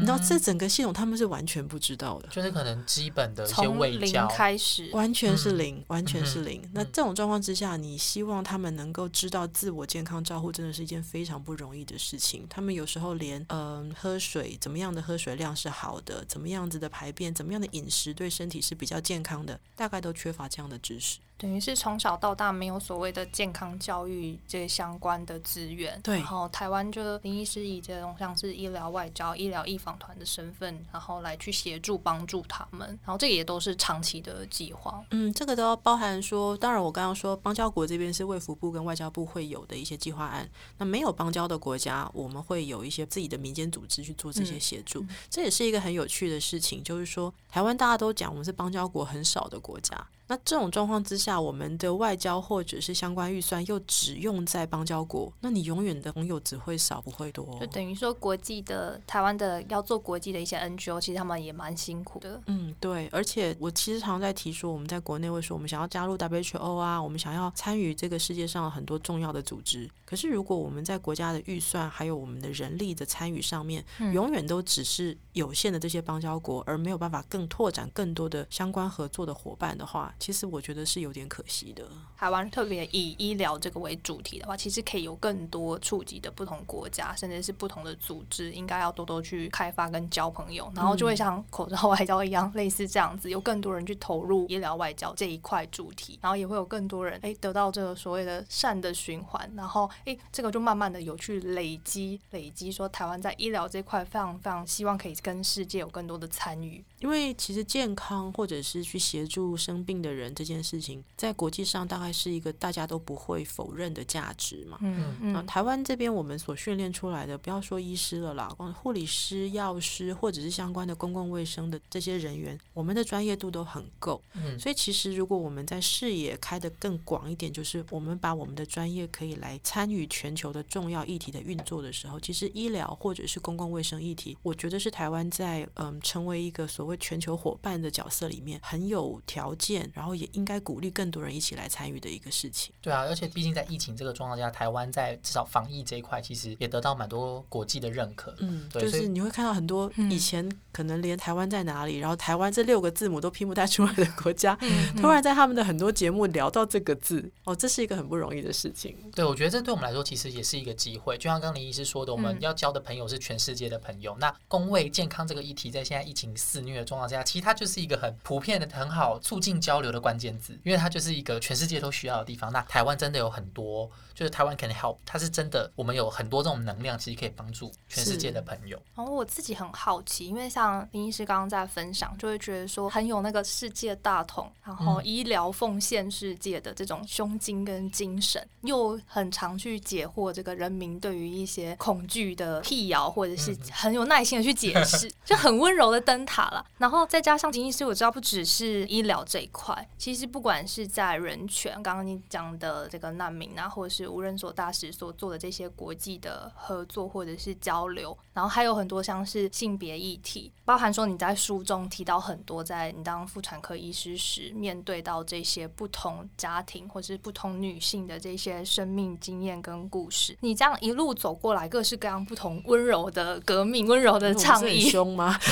[0.00, 6.66] 知道这整个系统他们是完全不知道的，就是可能基本的从零，开始，完全是嗯零，完全是零。
[6.72, 12.46] 那嗯这种状况之下，你希望他们能够知道自我健康照护真的是一件非常不容易的事情。
[12.48, 21.18] 他们有时候连嗯、喝水怎么样的喝水量是好的，怎什么样子的排便，怎么样的饮食对身体是比较健康的，大概都缺乏这样的知识。
[21.38, 25.98] 等于是从小到大没有所谓的健康教育这相关的资源。
[26.02, 32.88] 对然后台湾就林医师以这种像是医疗外交、医疗义访团的身份，然后来去协助帮助他们。
[33.04, 35.02] 然后这也都是长期的计划。
[35.12, 40.48] 嗯，这个都要包含说，当然我刚刚说邦交国这边是卫福部跟外交部会有的一些计划案，
[40.78, 46.82] 那没有邦交的国家，我们会有一些自己的民间组织去做这些嗯协助，这也是一个很有趣的事情。
[46.82, 49.96] 就是说，台湾大家都讲我们是邦交国很少的国家，
[50.28, 57.66] 那这种状况之下，我们的外交或者是相关预算又只用在邦交国，那你永远的朋友只会少不会多就。
[57.66, 62.40] 等于说，国际的台湾的要做国际的一些 NGO，其实他们也蛮辛苦的。
[62.46, 69.88] 嗯，对，而且我其实常常在提说，我们在国内会说我们想要加入 WHO 啊，我们想要参与这个世界上很多重要的组织。
[70.04, 81.84] 可是如果我们在国家的预算还有我们的人力的参与上面，嗯永远都只是有限的这些邦交国，而没有办法更拓展更多的相关合作的伙伴的话，其实我觉得是有点可惜的。
[82.16, 106.84] 台湾特别以医疗这个为主题的话，其实可以有更多触及的不同国家，甚至是不同的组织，应该要多多去开发跟交朋友，然后就会像口罩外交一样，类似这样子，有更多人去投入医疗外交这一块主题，然后也会有更多人哎得到这个所谓的善的循环，然后哎这个就慢慢的有去累积累积，说台湾在医疗这块非常非常希望可以跟世界有更多的参与。
[106.98, 114.78] 因为其实健康或者是去协助生病的人这件事情，在国际上大概是一个大家都不会否认的价值嘛。
[114.80, 124.22] 嗯啊，台湾这边我们所训练出来的，不要说医师了啦，光护理师、药师或者是相关的公共卫生的这些人员，我们的专业度都很够。
[124.34, 142.72] 嗯所以其实如果我们在视野开得更广一点，就是我们把我们的专业可以来参与全球的重要议题的运作的时候，其实医疗或者是公共卫生议题，我觉得是台湾在嗯成为一个所谓全球伙伴的角色里面很有条件，然后也应该鼓励更多人一起来参与的一个事情。
[142.80, 148.32] 对啊，而且毕竟在疫情这个状况下，台湾在至少防疫这一块，其实也得到蛮多国际的认可。
[148.38, 158.96] 嗯，对就是你会看到很多嗯以前可能连台湾在哪里，然后台湾这六个字母都拼不太出来的国家，嗯突然在他们的很多节目聊到这个字，哦，这是一个很不容易的事情。
[159.16, 161.18] 对，我觉得这对我们来说其实也是一个机会。
[161.18, 164.16] 就像刚刚林医师说的，我们嗯要交的朋友是全世界的朋友。
[164.20, 172.52] 那工卫健康这个议题，在现在疫情肆虐的状况下，其实它就是一个很普遍的、很好促进交流的关键字，因为它就是一个全世界都需要的地方。
[172.52, 178.80] 那台湾真的有很多，就是台湾 can help，它是真的，我们有很多这种能量，其实可以帮助全世界的朋友。
[178.94, 196.64] 然后我自己很好奇，因为像林医师刚刚在分享，就会觉得说很有那个世界大同，然后嗯医疗奉献世界的这种胸襟跟精神，又很常去解惑这个人民对于一些恐惧的辟谣，或者是嗯很有耐心的去解释， 就很温柔的灯塔了。
[196.78, 225.38] 然后再加上林医师，我知道不只是医疗这一块，其实不管是在人权，刚刚你讲的这个难民啊，或者是无人所大使所做的这些国际的合作或者是交流，然后还有很多像是性别议题，包含说你在书中提到很多，在你当妇产科医师时，面对到这些不同家庭或是不同女性的这些生命经验跟故事，你这样一路走过来，各式各样不同温柔的革命、温柔的倡议，凶吗？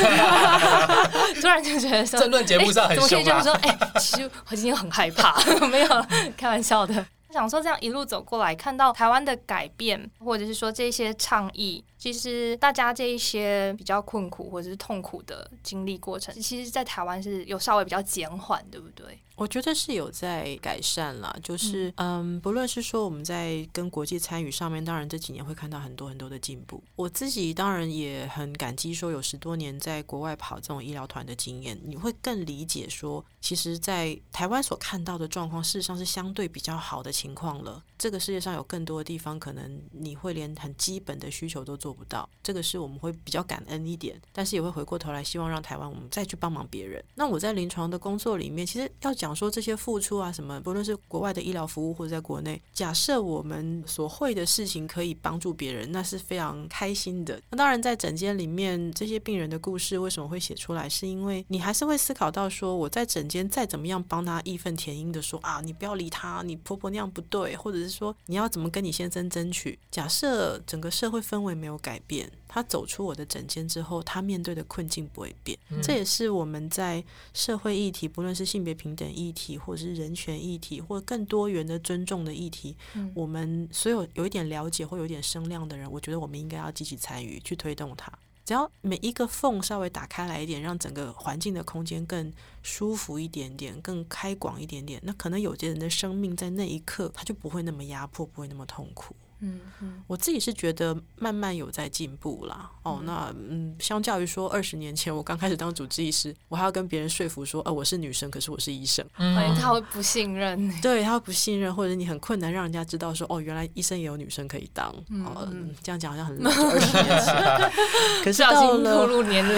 [1.40, 3.68] 突然就觉得说， 政论节目上很怎么可以凶啊这么说？
[3.68, 5.34] 哎、其实我今天很害怕，
[5.66, 5.88] 没有
[6.36, 7.06] 开玩笑的。
[7.32, 19.18] 想说这样一路走过来，看到台湾的改变，或者是说这些倡议，其实大家这一些比较困苦或者是痛苦的经历过程，其实在台湾是有稍微比较减缓，对不对？
[19.37, 26.83] 我觉得是有在改善啦，就是嗯不论是说我们在跟国际参与上面，当然这几年会看到很多很多的进步。
[26.96, 37.85] 我自己当然也很感激，说有十多年在国外跑这种医疗团的经验，你会更理解说，其实，在台湾所看到的状况，事实上是相对比较好的情况了。
[37.99, 47.05] 这个世界上有更多的地方，可能你会连很基本的需求都做不到，这个是我们会比较感恩一点，但是也会回过头来希望让台湾我们再去帮忙别人。
[47.14, 49.25] 那我在临床的工作里面，其实要讲。
[49.26, 57.42] 讲说这些付出啊，什么不论是国外的医疗服务或者在国内，假设我们所会的事情可以帮助别人，那是非常开心的。
[57.50, 69.76] 那当然，在诊间里面这些病人的故事为什么会写出来，是因为你还是会思考到说，我在诊间再怎么样帮他义愤填膺的说啊，你不要理他，你婆婆那样不对，或者是说你要怎么跟你先生争取。
[69.90, 75.59] 假设整个社会氛围没有改变，他走出我的诊间之后，他面对的困境不会变。
[75.82, 77.02] 这也是我们在
[77.35, 82.76] 社会议题，不论是性别平等议题，或者是人权议题，或更多元的尊重的议题，
[83.14, 88.12] 我们所有有一点了解或有点声量的人，我觉得我们应该要积极参与，去推动它。
[88.44, 92.32] 只要每一个缝稍微打开来一点，让整个环境的空间更
[92.62, 99.16] 舒服一点点，更开广一点点，那可能有些人的生命在那一刻，他就不会那么压迫，不会那么痛苦。
[99.40, 102.70] 嗯嗯，我自己是觉得慢慢有在进步啦。
[102.83, 114.88] 哦，那嗯，相较于说二十年前我刚开始当主治医师，我还要跟别人说服说，呃，我是女生，可是我是医生，哎，他会不信任， 对他会不信任，或者你很困难让人家知道说，哦，原来医生也有女生可以当。
[115.25, 115.46] 哦，
[115.83, 117.70] 这样讲好像很老，二十年前，
[118.25, 119.57] 可是到了步入年龄，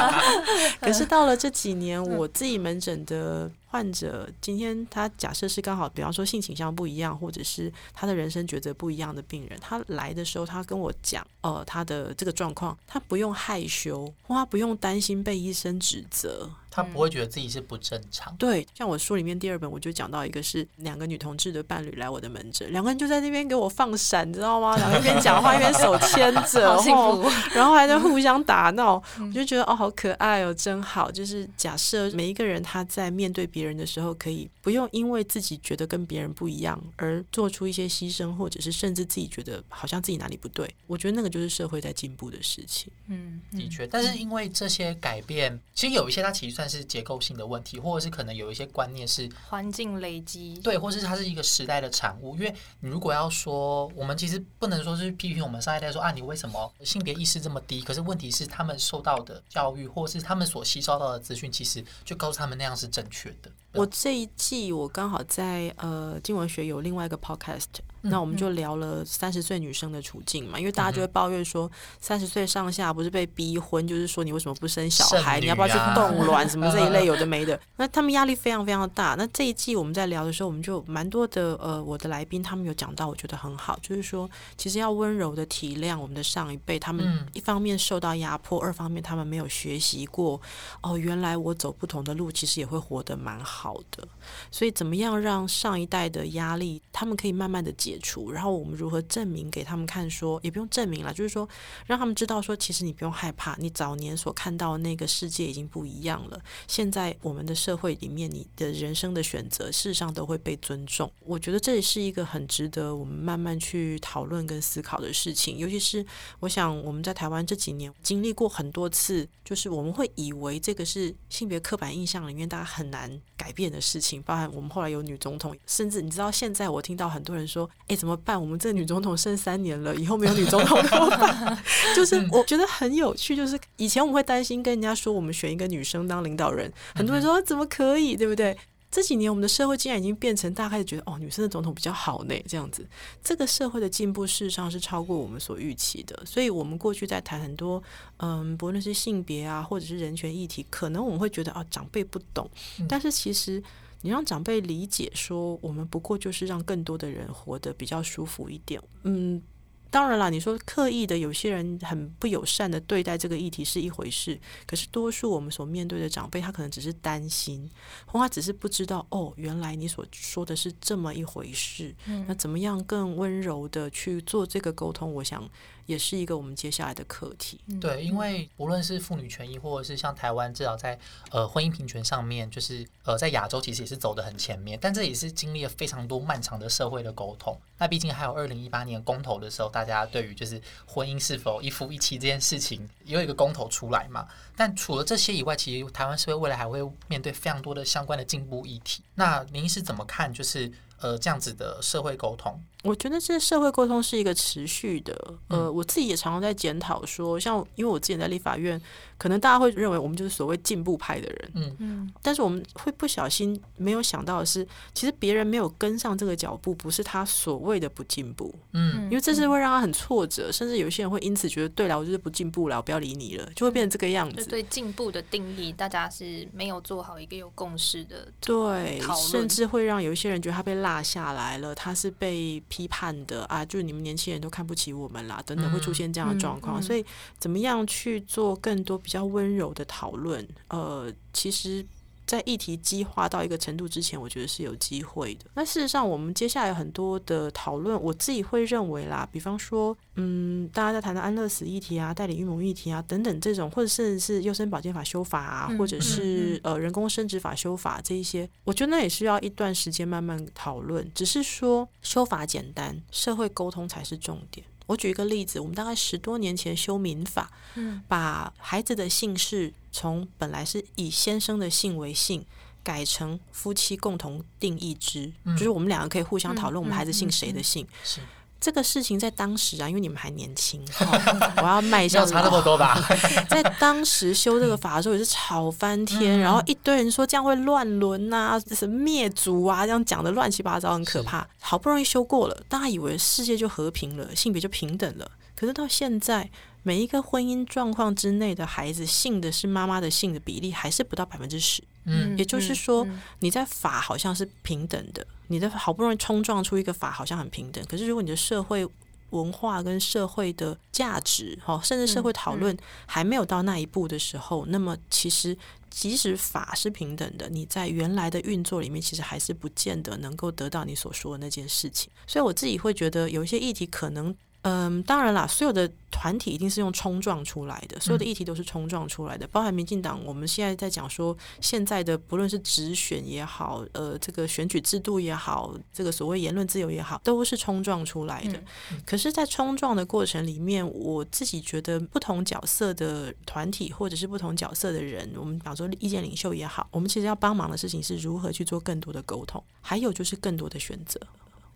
[0.80, 3.50] 可是到了这几年，我自己门诊的。
[3.70, 16.50] 患者今天他假设是刚好，比方说性倾向不一样，或者是他的人生抉择不一样的病人，他来的时候，他跟我讲，呃，他的这个状况，他不用害羞，或他不用担心被医生指责。
[16.70, 18.34] 他不会觉得自己是不正常。
[18.36, 24.76] 对，像我书里面第二本，我就讲到一个是两个女同志的伴侣来我的门诊，两个人就在那边给我放闪，你知道吗？
[24.76, 31.10] 然后一边讲话一边手牵着， 好幸福，然后还在互相打闹，我就觉得哦，好可爱哦，真好。
[31.10, 40.72] 就是假设每一个人他在面对别人的时候，可以不用因为自己觉得跟别人不一样而做出一些牺牲，或者是甚至自己觉得好像自己哪里不对。
[40.86, 42.92] 我觉得那个就是社会在进步的事情。
[43.08, 46.59] 嗯，的确，但是因为这些改变，其实有一些它其实。
[46.60, 52.36] 算是结构性的问题，或者是可能有一些观念是环境累积，对，或是它是一个时代的产物。
[52.36, 57.80] 因为你如果要说，我们其实不能说是批评我们上一代说啊，你为什么性别意识这么低？
[57.80, 63.50] 可是问题是，他们受到的教育，或是他们所吸收到的资讯，其实就告诉他们那样是正确的。
[63.72, 67.80] 我这一季我刚好在呃经文学有另外一个 podcast。
[68.02, 75.38] 那我们就聊了三十岁女生的处境嘛，因为大家就会抱怨说，三十岁上下不是被逼婚，就是说你为什么不生小孩？
[75.38, 77.60] 你要不要去冻卵什么这一类 有的没的？
[77.76, 79.14] 那他们压力非常非常大。
[79.18, 90.40] 那这一季我们在聊的时候，我们就蛮多的呃，我的来宾他们有讲到，我觉得很好，就是说其实要温柔的体谅我们的上一辈，他们一方面受到压迫，二方面他们没有学习过
[90.80, 94.08] 哦，原来我走不同的路，其实也会活得蛮好的。
[94.50, 97.89] 所以怎么样让上一代的压力，他们可以慢慢的解。
[97.90, 100.10] 解除，然后我们如何证明给他们看？
[100.10, 101.48] 说也不用证明了，就是说
[101.86, 106.40] 让他们知道，说其实你不用害怕，你早年所看到的那个世界已经不一样了。
[106.66, 111.10] 现在我们的社会里面，你的人生的选择，事实上都会被尊重。
[111.20, 115.56] 我觉得这也是一个很值得我们慢慢去讨论跟思考的事情。
[115.58, 116.04] 尤其是
[116.40, 124.20] 我想我们在台湾这几年经历过很多次，就是我们会以为这个是性别刻板印象里面大家很难改变的事情。
[124.22, 127.70] 包含我们后来有女总统，甚至你知道现在我听到很多人说。
[127.90, 128.40] 哎，怎么办？
[128.40, 131.58] 我们这女总统剩三年了，以后没有女总统怎么办？
[131.96, 138.56] 就是我觉得很有趣，就是以前我们会担心跟人家说我们选一个女生当领导人，很多人说怎么可以，对不对？
[138.92, 142.86] 这几年我们的社会竟然已经变成大概觉得哦，女生的总统比较好呢，这样子，
[143.24, 146.16] 这个社会的进步事实上是超过我们所预期的。
[146.24, 147.82] 所以，我们过去在谈很多
[148.18, 152.48] 嗯，不论是性别啊，或者是人权议题，可能我们会觉得啊，长辈不懂，
[152.88, 153.60] 但是其实。
[154.02, 158.80] 你让长辈理解说，我们不过就是让更多的人活得比较舒服一点。
[159.02, 159.42] 嗯，
[159.90, 167.68] 当然啦，你说刻意的有些人很不友善的对待这个议题是一回事，可是多数我们所面对的长辈，他可能只是担心，
[168.06, 171.94] 或他只是不知道哦，原来你所说的是这么一回事。
[172.26, 175.12] 那怎么样更温柔的去做这个沟通？
[175.14, 175.48] 我想。
[175.90, 177.60] 也是一个我们接下来的课题。
[177.80, 180.96] 对，因为无论是妇女权益，或者是像台湾，至少在
[181.32, 184.78] 呃婚姻平权上面，就是呃在亚洲其实也是走得很前面。
[184.80, 187.58] 但这也是经历了非常多漫长的社会的沟通。
[187.76, 194.28] 那毕竟还有二零一八年公投的时候，大家对于就是婚姻是否一夫一妻这件事情，也有一个公投出来嘛。
[194.56, 199.02] 但除了这些以外，其实台湾社会未来还会面对非常多的相关的进步议题。
[199.16, 200.32] 那您是怎么看？
[200.32, 202.62] 就是呃这样子的社会沟通？
[202.82, 208.80] 我觉得这社会沟通是一个持续的，呃，我自己也常常在检讨说，像因为我之前在立法院，
[209.18, 224.36] 可能大家会认为我们就是所谓进步派的人，嗯嗯但是我们会不小心没有想到的是，其实别人没有跟上这个脚步，不是他所谓的不进步，嗯因为这是会让他很挫折，甚至有些人会因此觉得，对了，我就是不进步了，我不要理你了，就会变成这个样子。
[224.36, 228.26] 就对进步的定义，大家是没有做好一个有共识的。
[228.40, 236.80] 对甚至会让有一些人觉得他被落下来了，他是被批判的啊，就是你们年轻人都看不起我们啦，等等，会出现这样的状况。
[236.80, 237.04] 嗯嗯所以，
[237.38, 240.48] 怎么样去做更多比较温柔的讨论？
[240.68, 241.84] 呃，其实。
[242.30, 245.46] 在议题激化到一个程度之前，我觉得是有机会的。
[245.54, 261.04] 那事实上，我们接下来很多的讨论，我自己会认为啦，比方说，嗯，大家在谈的安乐死议题啊、代理孕母议题啊等等这种，或者甚至是优生保健法修法啊，嗯或者嗯是呃人工生殖法修法这一些，我觉得那也需要一段时间慢慢讨论。
[261.12, 264.64] 只是说修法简单，社会沟通才是重点。
[264.90, 268.02] 我举一个例子，我们大概十多年前修民法，嗯。
[268.08, 272.44] 把孩子的姓氏从本来是以先生的姓为姓，
[272.82, 275.56] 改成夫妻共同定义之，嗯。
[275.56, 277.86] 就是我们两个可以互相讨论嗯我们孩子姓嗯谁的姓。
[278.02, 278.20] 是
[278.60, 283.00] 这个事情在当时啊，因为你们还年轻， 哦我要迈没有向差那么多吧？
[283.48, 291.48] 在当时修这个法的时候也是吵翻天，然后一堆人说这样会乱伦呐，什么灭族啊，这样讲的乱七八糟，很可怕。
[291.58, 295.30] 好不容易修过了，大家以为世界就和平了，性别就平等了。
[295.56, 296.50] 可是到现在，
[296.82, 301.82] 每一个婚姻状况之内的孩子性的是妈妈的性的比例还是不到百分之十。
[302.04, 308.86] 嗯也就是说嗯你在法好像是平等的，你的好不容易冲撞出一个法好像很平等，可是如果你的社会
[309.30, 312.76] 文化跟社会的价值，哈，甚至社会讨论
[313.06, 315.56] 还没有到那一步的时候，那么其实
[315.88, 322.10] 即使法是平等的，你在原来的运作里面，其实还是不见得能够得到你所说的那件事情。
[322.26, 324.34] 所以我自己会觉得有一些议题可能。
[324.62, 330.22] 嗯，当然啦，所有的团体一定是用冲撞出来的，所有的议题都是冲撞出来的，包含民进党。
[330.22, 338.62] 我们现在在讲说，现在的不论是直选也好，呃，这个选举制度也好，这个所谓言论自由也好，都是冲撞出来的。
[339.06, 351.18] 可是，在冲撞的过程里面，我自己觉得不同角色的团体或者是不同角色的人，我们比方说意见领袖也好，我们其实要帮忙的事情是如何去做更多的沟通，还有就是更多的选择。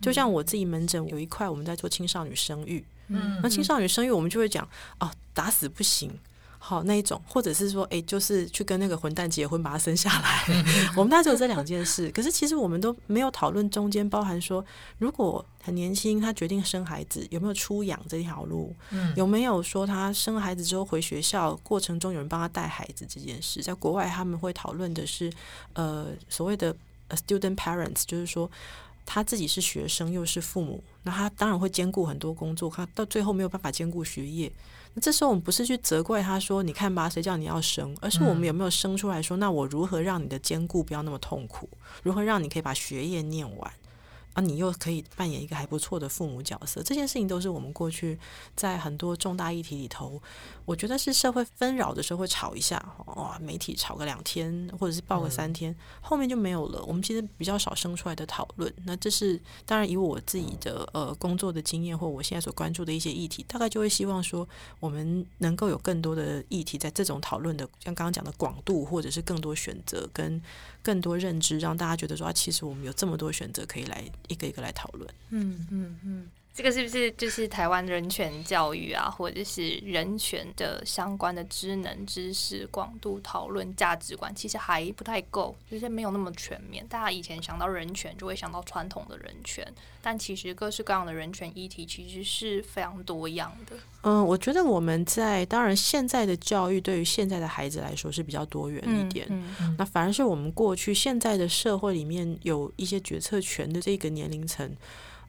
[0.01, 4.69] 就像我自己门诊有一块我们在做青少年生育，嗯那青少年生育我们就会讲
[5.01, 6.11] 哦，打死不行。
[6.67, 10.65] 好那一种，或者是说，哎，就是去跟那个混蛋结婚，把他生下来。
[10.97, 14.65] 我们大概只有这两件事，可是其实我们都没有讨论中间包含说，
[14.97, 18.75] 如果很年轻，他决定生孩子，有没有出养这条路？
[18.93, 23.63] 嗯有没有说他生孩子之后回学校过程中有人帮他带孩子这件事？
[23.63, 25.31] 在国外他们会讨论的是，
[25.75, 26.75] 呃，所谓的
[27.09, 28.51] 呃 student parents，就是说。
[29.07, 34.53] 他自己是学生，又是父母，那他当然会兼顾很多工作，他到最后没有办法兼顾学业。
[34.95, 41.69] 那这时候我们不是去责怪他说：“你看吧，谁叫你要生？”而是我们有没有生出来说：“那我如何让你的兼顾不要那么痛苦？
[42.03, 43.73] 如何让你可以把学业念完？
[44.35, 48.19] 啊，你又可以扮演一个还不错的父母角色？”这件事情都是我们过去
[48.55, 50.21] 在很多重大议题里头，
[50.65, 56.85] 我觉得是社会纷扰的时候会吵一下，哇，媒体吵个两天，或者是报个三天，后面就没有了。
[56.85, 58.73] 我们其实比较少生出来的讨论。
[58.85, 64.47] 那这是当然以我自己的呃工作的经验，或我现在所关注的一些议题，大概就会希望说，
[64.81, 70.43] 我们能够有更多的议题在这种讨论的，像刚刚讲的广度，或者是更多选择跟
[70.85, 75.11] 更多认知，让大家觉得说，其实我们有这么多选择可以来一个一个来讨论。
[75.31, 86.87] 嗯嗯嗯，这个是不是就是台湾人权教育啊，或者是人权的相关的知能、知识广度、讨论价值观，其实还不太够，就是没有那么全面。
[86.87, 89.67] 大家以前想到人权，就会想到传统的人权，
[90.01, 93.77] 但其实各式各样的人权议题其实是非常多样的。
[94.03, 99.27] 嗯，我觉得我们在当然现在的教育对于现在的孩子来说是比较多元一点。
[99.29, 104.71] 嗯那反而是我们过去现在的社会里面有一些决策权的这个年龄层，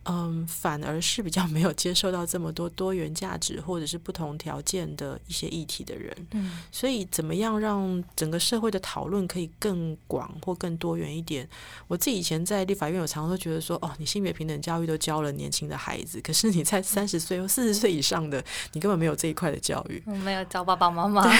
[0.05, 6.15] 嗯，反而是比较没有接受到这么多多元价值或者是不同条件的一些议题的人。
[6.31, 11.47] 嗯所以，怎么样让整个社会的讨论可以更广或更多元一点？
[11.87, 18.43] 我自己以前在立法院有常常都觉得说，哦，你性别平等教育都教了年轻的孩子，可是你在三十岁或四十岁以上的，
[18.73, 20.01] 你根本没有这一块的教育。
[20.05, 21.25] 我没有教爸爸妈妈。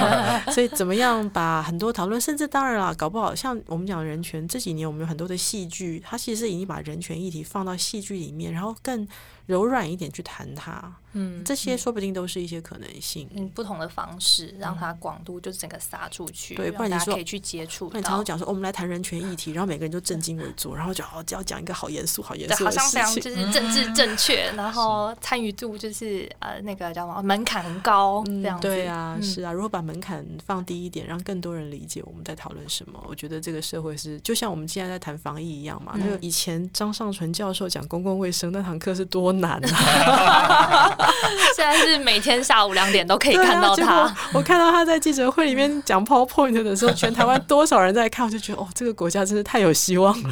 [0.52, 9.08] 所以怎么样把很多讨论，甚至当然啦，搞不好像我们讲人权这几年，我们有很多的戏剧，它其实是已经把人权议题放到戏剧里面，然后更
[9.50, 13.28] 柔软一点去谈它，嗯，这些说不定都是一些可能性。
[13.34, 18.24] 嗯不同的方式，让它广度就整个撒出去，对不然你说大家可以去接触那你常常。
[18.24, 23.34] 讲说、哦我们来谈人权议题，然后每个人就正襟危坐，然后就哦只要讲一个好严肃、好严，肃的好像非常事情。
[23.34, 28.68] 就是政治正确，然后参与度就是呃那个叫什么门槛很高这样子。
[28.68, 35.94] 对啊，嗯是啊，如果把门槛放低一点，让更多人理解我们在讨论什么，我觉得这个社会是就像我们现在在谈防疫一样嘛。
[35.96, 40.96] 那个嗯以前张尚纯教授讲公共卫生那堂课是多难啊！
[41.56, 44.14] 现在是每天下午两点都可以看到他。
[44.32, 50.30] 我看到他在记者会里面讲 PowerPoint 的时候，全台湾多少人在看，我就觉得哦，这个国家真是太有希望了。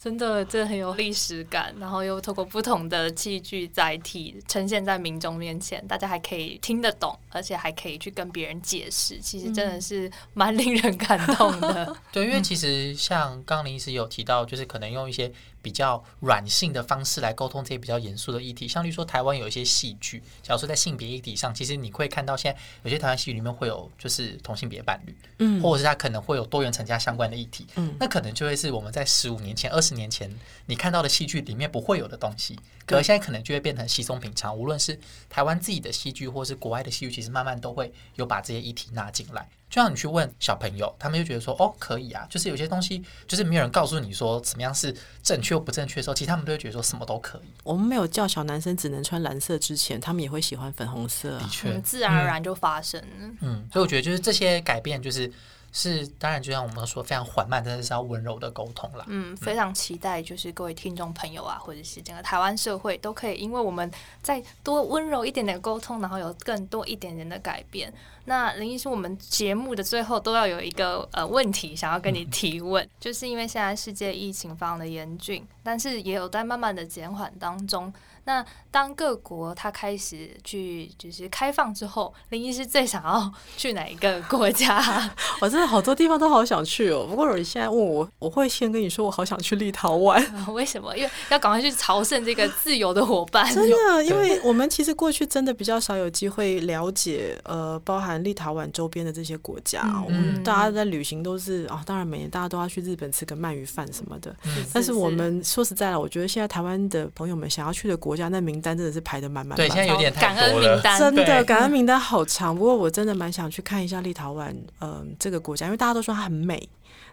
[0.00, 11.96] 真的，这很有历史感，然后又透过不同的器具载体呈现在民众面前，大家还可以听得懂，而且还可以去跟别人解释，其实真的是蛮令人感动的。
[12.12, 30.30] 对，因为其实像刚刚林医师有提到，就是可能用一些比较软性的方式来沟通这些比较严肃的议题，像例如说台湾有一些戏剧，假如说在性别议题上，其实你会看到现在有些台湾戏剧里面会有就是同性别伴侣，嗯或者是他可能会有多元成家相关的议题，嗯那可能就会是我们在十五年前、二十年前
[30.66, 34.56] 你看到的戏剧里面不会有的东西，可是现在可能就会变成稀松平常。
[34.56, 39.48] 无论是台湾自己的戏剧，或是国外的戏剧，其实慢慢都会有把这些议题纳进来。
[39.70, 47.48] 就像你去问小朋友，他们就觉得说，哦，可以啊，就是有些东西，就是没有人告诉你说怎么样是正确或不正确的时候，其实他们都会觉得说什么都可以。
[47.64, 51.42] 我们没有叫小男生只能穿蓝色之前，他们也会喜欢粉红色啊。
[51.42, 53.06] 的确，嗯，自然而然就发生了。
[53.42, 55.30] 嗯，所以我觉得就是这些改变，就是
[55.72, 59.04] 是当然，就像我们说非常缓慢，但是是要温柔的沟通啦。
[59.08, 63.90] 嗯，非常期待，就是各位听众朋友啊，或者是整个台湾社会，都可以因为我们
[64.22, 67.92] 再多温柔一点点沟通，然后有更多一点点的改变。
[68.24, 77.92] 那林医师，我们节目的最后都要有一个呃问题想要跟你提问，就是因为现在世界疫情非常的严峻，但是也有在慢慢的减缓当中。
[78.28, 85.10] 那当各国它开始去就是开放之后，林医师最想要去哪一个国家？
[85.40, 87.06] 我真的好多地方都好想去哦。
[87.08, 90.22] 不过你现在问我，我会先跟你说，我好想去立陶宛。
[90.52, 90.94] 为什么？
[90.94, 93.50] 因为要赶快去朝圣这个自由的伙伴。
[93.54, 99.80] 真的，因为我们其实过去真的比较少有机会了解，呃，包含立陶宛周边的这些国家。
[99.86, 104.34] 嗯我们大家在旅行都是啊、当然每年大家都要去日本吃个鳗鱼饭什么的。
[104.44, 110.74] 嗯但是我们说实在的，我觉得现在台湾的朋友们想要去的国家，那名单真的是排的满满对，现在有点太感恩多了。
[110.74, 116.68] 名单，真的感恩名单好长，不过我真的蛮想去看一下立陶宛，嗯、这个国家，因为大家都说它很美，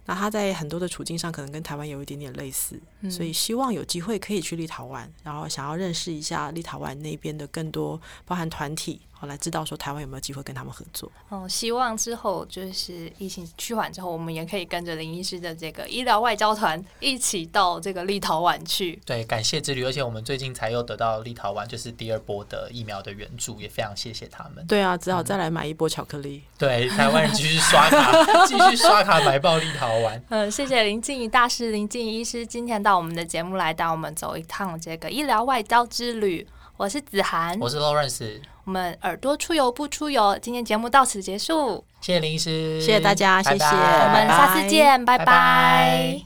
[0.06, 3.10] 那它在很多的处境上可能跟台湾有一点点类似，嗯。
[3.12, 11.10] 所以希望有机会可以去立陶宛，然后想要认识一下立陶宛那边的更多，包含团体，好来知道说台湾有没有机会跟他们合作。
[11.32, 19.02] 嗯，希望之后就是疫情趋缓之后，我们也可以跟着林医师的这个医疗外交团一起到这个立陶宛去。
[19.06, 24.66] 对，感谢之旅，而且我们最近才又得到立陶宛就是第二波的疫苗的援助，也非常谢谢他们。
[24.68, 26.44] 对啊，只好再来买一波巧克力。
[26.58, 28.12] 对，台湾人继续刷卡，
[28.46, 30.22] 继续刷卡买爆立陶宛。
[30.30, 36.46] 嗯，谢谢林静怡大师、林静怡医师今天到我们的节目来带我们走一趟这个医疗外交之旅。
[36.78, 43.58] 我是子涵，我是 Lawrence，我们耳朵出游不出游，今天节目到此结束，谢谢林医师，谢谢大家拜拜。
[43.58, 45.26] 谢谢我们下次见，拜拜。
[45.26, 46.26] 拜拜